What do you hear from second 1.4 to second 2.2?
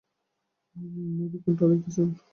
কোনটা দেখতে চান?